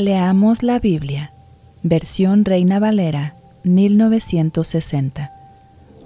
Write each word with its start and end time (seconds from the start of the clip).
Leamos 0.00 0.62
la 0.62 0.78
Biblia, 0.78 1.30
versión 1.82 2.46
Reina 2.46 2.78
Valera, 2.78 3.34
1960. 3.64 5.30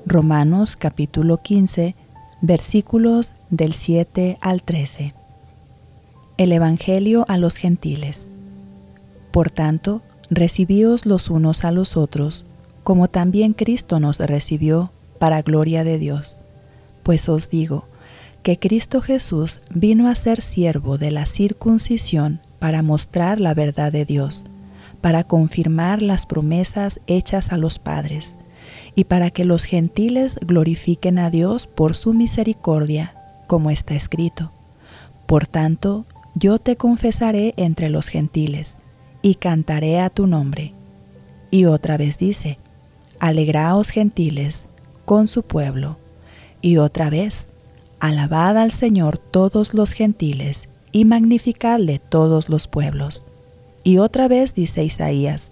Romanos 0.04 0.74
capítulo 0.74 1.36
15, 1.36 1.94
versículos 2.40 3.34
del 3.50 3.72
7 3.72 4.36
al 4.40 4.64
13. 4.64 5.14
El 6.38 6.50
Evangelio 6.50 7.24
a 7.28 7.38
los 7.38 7.54
gentiles. 7.54 8.30
Por 9.30 9.52
tanto, 9.52 10.02
recibíos 10.28 11.06
los 11.06 11.30
unos 11.30 11.64
a 11.64 11.70
los 11.70 11.96
otros, 11.96 12.46
como 12.82 13.06
también 13.06 13.52
Cristo 13.52 14.00
nos 14.00 14.18
recibió, 14.18 14.90
para 15.20 15.40
gloria 15.42 15.84
de 15.84 16.00
Dios. 16.00 16.40
Pues 17.04 17.28
os 17.28 17.48
digo, 17.48 17.86
que 18.42 18.58
Cristo 18.58 19.00
Jesús 19.00 19.60
vino 19.72 20.08
a 20.08 20.16
ser 20.16 20.42
siervo 20.42 20.98
de 20.98 21.12
la 21.12 21.26
circuncisión 21.26 22.40
para 22.64 22.80
mostrar 22.80 23.40
la 23.40 23.52
verdad 23.52 23.92
de 23.92 24.06
Dios, 24.06 24.42
para 25.02 25.22
confirmar 25.24 26.00
las 26.00 26.24
promesas 26.24 26.98
hechas 27.06 27.52
a 27.52 27.58
los 27.58 27.78
padres, 27.78 28.36
y 28.94 29.04
para 29.04 29.30
que 29.30 29.44
los 29.44 29.64
gentiles 29.64 30.38
glorifiquen 30.40 31.18
a 31.18 31.28
Dios 31.28 31.66
por 31.66 31.94
su 31.94 32.14
misericordia, 32.14 33.14
como 33.48 33.70
está 33.70 33.94
escrito. 33.94 34.50
Por 35.26 35.46
tanto, 35.46 36.06
yo 36.34 36.58
te 36.58 36.76
confesaré 36.76 37.52
entre 37.58 37.90
los 37.90 38.08
gentiles, 38.08 38.78
y 39.20 39.34
cantaré 39.34 40.00
a 40.00 40.08
tu 40.08 40.26
nombre. 40.26 40.72
Y 41.50 41.66
otra 41.66 41.98
vez 41.98 42.16
dice, 42.16 42.56
Alegraos 43.20 43.90
gentiles 43.90 44.64
con 45.04 45.28
su 45.28 45.42
pueblo. 45.42 45.98
Y 46.62 46.78
otra 46.78 47.10
vez, 47.10 47.46
Alabad 48.00 48.56
al 48.56 48.72
Señor 48.72 49.18
todos 49.18 49.74
los 49.74 49.92
gentiles, 49.92 50.70
y 50.94 51.04
magnificadle 51.04 51.98
todos 51.98 52.48
los 52.48 52.68
pueblos. 52.68 53.24
Y 53.82 53.98
otra 53.98 54.28
vez 54.28 54.54
dice 54.54 54.84
Isaías, 54.84 55.50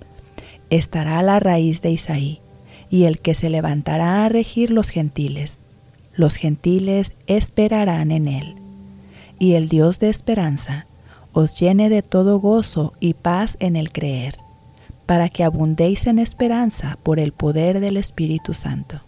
estará 0.70 1.20
la 1.24 1.40
raíz 1.40 1.82
de 1.82 1.90
Isaí, 1.90 2.40
y 2.88 3.04
el 3.04 3.18
que 3.18 3.34
se 3.34 3.50
levantará 3.50 4.24
a 4.24 4.28
regir 4.28 4.70
los 4.70 4.90
gentiles. 4.90 5.58
Los 6.14 6.36
gentiles 6.36 7.14
esperarán 7.26 8.12
en 8.12 8.28
él. 8.28 8.54
Y 9.40 9.54
el 9.54 9.68
Dios 9.68 9.98
de 9.98 10.10
esperanza 10.10 10.86
os 11.32 11.58
llene 11.58 11.88
de 11.88 12.02
todo 12.02 12.38
gozo 12.38 12.92
y 13.00 13.14
paz 13.14 13.56
en 13.58 13.74
el 13.74 13.90
creer, 13.90 14.36
para 15.06 15.28
que 15.28 15.42
abundéis 15.42 16.06
en 16.06 16.20
esperanza 16.20 16.98
por 17.02 17.18
el 17.18 17.32
poder 17.32 17.80
del 17.80 17.96
Espíritu 17.96 18.54
Santo. 18.54 19.00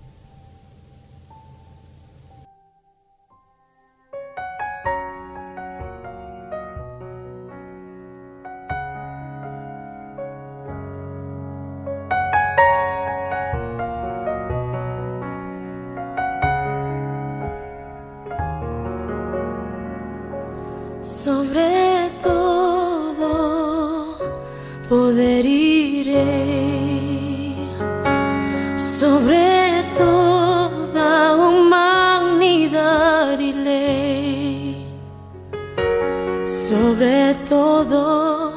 Sobre 21.04 22.10
todo 22.22 24.16
poder 24.88 25.44
iré, 25.44 26.25
sobre 28.78 29.84
toda 29.98 31.37
humanidad 31.37 33.38
ley, 33.38 34.87
sobre 36.47 37.34
todo 37.50 38.54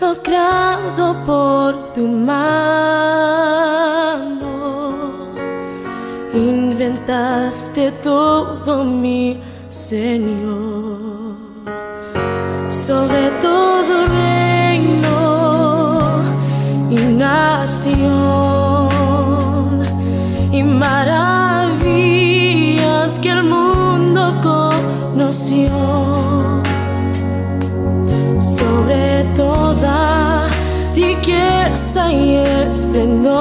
lo 0.00 0.22
creado 0.22 1.16
por 1.26 1.92
tu 1.92 2.06
mano, 2.06 2.30
inventaste 6.32 7.90
todo 8.00 8.84
mi 8.84 9.42
Señor 9.70 10.69
sobre 12.90 13.24
todo 13.40 13.92
reino 14.20 15.20
y 16.90 16.96
nación 17.24 18.10
y 20.50 20.60
maravillas 20.64 21.50
que 23.20 23.30
el 23.30 23.44
mundo 23.44 24.20
conoció. 24.42 25.70
Sobre 28.58 29.22
toda 29.36 30.48
riqueza 30.96 32.12
y 32.12 32.34
esplendor 32.66 33.40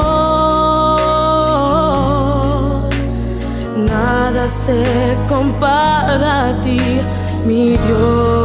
nada 3.94 4.48
se 4.48 4.80
compara 5.28 6.50
a 6.50 6.62
ti 6.62 6.80
mi 7.48 7.78
Dios 7.86 8.39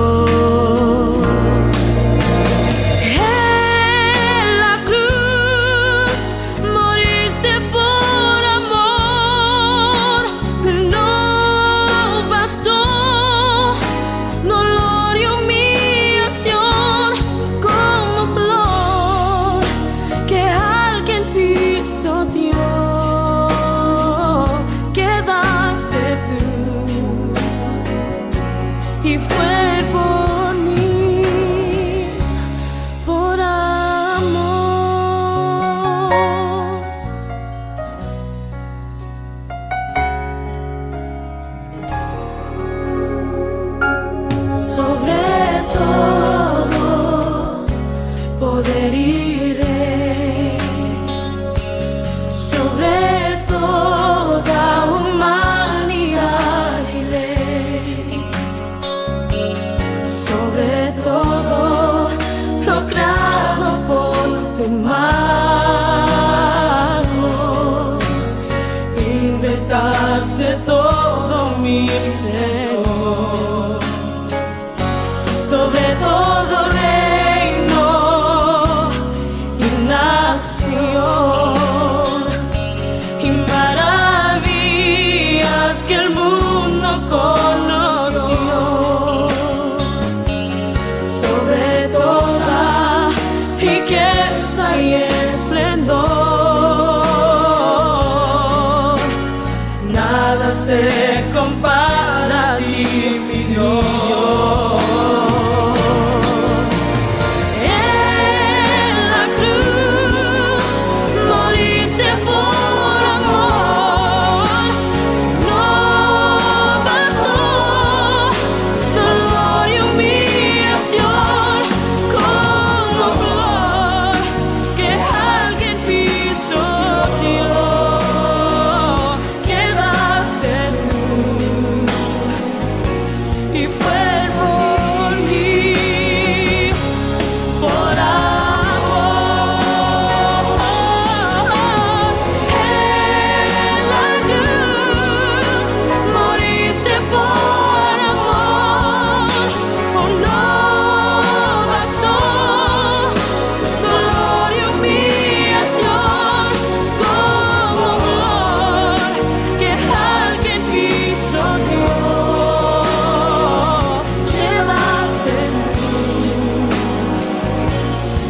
sobre 70.54 70.66
todo. 70.66 70.84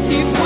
If 0.07 0.44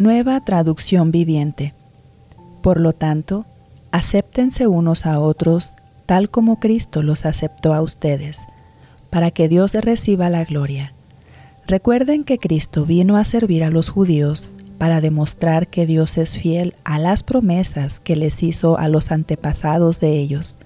Nueva 0.00 0.42
traducción 0.42 1.10
viviente. 1.10 1.74
Por 2.62 2.80
lo 2.80 2.94
tanto, 2.94 3.44
acéptense 3.90 4.66
unos 4.66 5.04
a 5.04 5.20
otros 5.20 5.74
tal 6.06 6.30
como 6.30 6.58
Cristo 6.58 7.02
los 7.02 7.26
aceptó 7.26 7.74
a 7.74 7.82
ustedes, 7.82 8.46
para 9.10 9.30
que 9.30 9.46
Dios 9.46 9.74
reciba 9.74 10.30
la 10.30 10.46
gloria. 10.46 10.94
Recuerden 11.66 12.24
que 12.24 12.38
Cristo 12.38 12.86
vino 12.86 13.18
a 13.18 13.26
servir 13.26 13.62
a 13.62 13.68
los 13.68 13.90
judíos 13.90 14.48
para 14.78 15.02
demostrar 15.02 15.68
que 15.68 15.84
Dios 15.84 16.16
es 16.16 16.34
fiel 16.34 16.74
a 16.82 16.98
las 16.98 17.22
promesas 17.22 18.00
que 18.00 18.16
les 18.16 18.42
hizo 18.42 18.78
a 18.78 18.88
los 18.88 19.12
antepasados 19.12 20.00
de 20.00 20.18
ellos. 20.18 20.56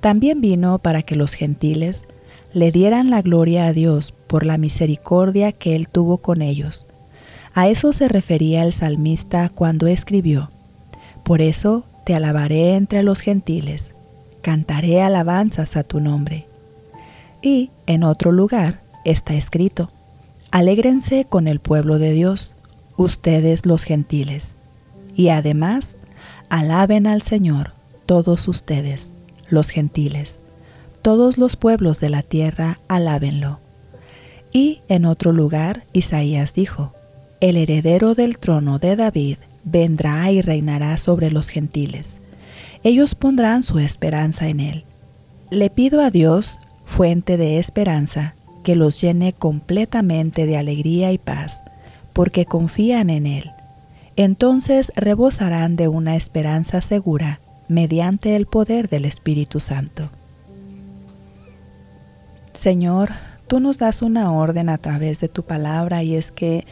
También 0.00 0.40
vino 0.40 0.78
para 0.78 1.02
que 1.02 1.14
los 1.14 1.34
gentiles 1.34 2.06
le 2.54 2.72
dieran 2.72 3.10
la 3.10 3.20
gloria 3.20 3.66
a 3.66 3.74
Dios 3.74 4.14
por 4.26 4.46
la 4.46 4.56
misericordia 4.56 5.52
que 5.52 5.76
Él 5.76 5.90
tuvo 5.90 6.16
con 6.22 6.40
ellos 6.40 6.86
a 7.56 7.68
eso 7.68 7.94
se 7.94 8.06
refería 8.06 8.62
el 8.62 8.74
salmista 8.74 9.48
cuando 9.48 9.86
escribió, 9.86 10.50
Por 11.24 11.40
eso 11.40 11.86
te 12.04 12.14
alabaré 12.14 12.76
entre 12.76 13.02
los 13.02 13.20
gentiles, 13.20 13.94
cantaré 14.42 15.00
alabanzas 15.00 15.78
a 15.78 15.82
tu 15.82 15.98
nombre. 15.98 16.46
Y 17.40 17.70
en 17.86 18.04
otro 18.04 18.30
lugar 18.30 18.82
está 19.06 19.32
escrito, 19.32 19.90
Alégrense 20.50 21.24
con 21.24 21.48
el 21.48 21.58
pueblo 21.58 21.98
de 21.98 22.12
Dios, 22.12 22.54
ustedes 22.98 23.64
los 23.64 23.84
gentiles. 23.84 24.54
Y 25.14 25.30
además, 25.30 25.96
alaben 26.50 27.06
al 27.06 27.22
Señor, 27.22 27.72
todos 28.04 28.48
ustedes, 28.48 29.12
los 29.48 29.70
gentiles. 29.70 30.40
Todos 31.00 31.38
los 31.38 31.56
pueblos 31.56 32.00
de 32.00 32.10
la 32.10 32.20
tierra, 32.20 32.80
alábenlo. 32.86 33.60
Y 34.52 34.82
en 34.88 35.06
otro 35.06 35.32
lugar, 35.32 35.84
Isaías 35.94 36.52
dijo, 36.52 36.92
el 37.40 37.56
heredero 37.56 38.14
del 38.14 38.38
trono 38.38 38.78
de 38.78 38.96
David 38.96 39.38
vendrá 39.64 40.30
y 40.30 40.42
reinará 40.42 40.96
sobre 40.98 41.30
los 41.30 41.48
gentiles. 41.48 42.20
Ellos 42.82 43.14
pondrán 43.14 43.62
su 43.62 43.78
esperanza 43.78 44.48
en 44.48 44.60
él. 44.60 44.84
Le 45.50 45.70
pido 45.70 46.00
a 46.00 46.10
Dios, 46.10 46.58
fuente 46.84 47.36
de 47.36 47.58
esperanza, 47.58 48.34
que 48.66 48.74
los 48.74 49.00
llene 49.00 49.32
completamente 49.32 50.44
de 50.44 50.56
alegría 50.56 51.12
y 51.12 51.18
paz, 51.18 51.62
porque 52.12 52.46
confían 52.46 53.10
en 53.10 53.26
Él. 53.26 53.52
Entonces 54.16 54.90
rebosarán 54.96 55.76
de 55.76 55.86
una 55.86 56.16
esperanza 56.16 56.80
segura 56.80 57.38
mediante 57.68 58.34
el 58.34 58.46
poder 58.46 58.88
del 58.88 59.04
Espíritu 59.04 59.60
Santo. 59.60 60.10
Señor, 62.54 63.10
tú 63.46 63.60
nos 63.60 63.78
das 63.78 64.02
una 64.02 64.32
orden 64.32 64.68
a 64.68 64.78
través 64.78 65.20
de 65.20 65.28
tu 65.28 65.44
palabra 65.44 66.02
y 66.02 66.16
es 66.16 66.32
que 66.32 66.66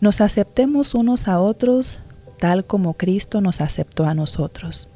nos 0.00 0.20
aceptemos 0.20 0.94
unos 0.94 1.28
a 1.28 1.40
otros 1.40 2.00
tal 2.38 2.64
como 2.64 2.94
Cristo 2.94 3.40
nos 3.40 3.60
aceptó 3.60 4.04
a 4.04 4.14
nosotros. 4.14 4.88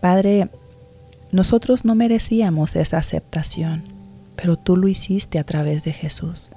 Padre, 0.00 0.48
nosotros 1.30 1.84
no 1.84 1.94
merecíamos 1.94 2.76
esa 2.76 2.98
aceptación, 2.98 3.84
pero 4.36 4.56
tú 4.56 4.76
lo 4.76 4.88
hiciste 4.88 5.38
a 5.38 5.44
través 5.44 5.84
de 5.84 5.92
Jesús. 5.92 6.50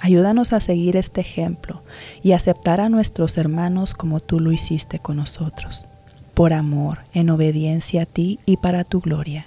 Ayúdanos 0.00 0.52
a 0.52 0.60
seguir 0.60 0.96
este 0.96 1.20
ejemplo 1.20 1.82
y 2.22 2.32
aceptar 2.32 2.80
a 2.80 2.88
nuestros 2.88 3.38
hermanos 3.38 3.94
como 3.94 4.20
tú 4.20 4.40
lo 4.40 4.50
hiciste 4.50 4.98
con 4.98 5.16
nosotros, 5.16 5.86
por 6.34 6.52
amor, 6.52 7.00
en 7.14 7.30
obediencia 7.30 8.02
a 8.02 8.06
ti 8.06 8.40
y 8.46 8.56
para 8.56 8.84
tu 8.84 9.00
gloria. 9.00 9.46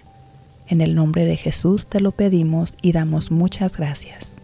En 0.67 0.81
el 0.81 0.95
nombre 0.95 1.25
de 1.25 1.35
Jesús 1.35 1.87
te 1.87 1.99
lo 1.99 2.11
pedimos 2.11 2.75
y 2.81 2.93
damos 2.93 3.31
muchas 3.31 3.75
gracias. 3.77 4.37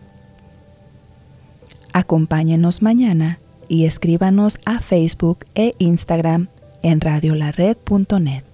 Acompáñenos 1.93 2.81
mañana 2.81 3.39
y 3.67 3.85
escríbanos 3.85 4.59
a 4.65 4.79
Facebook 4.79 5.45
e 5.55 5.73
Instagram 5.79 6.47
en 6.83 7.01
radiolared.net. 7.01 8.50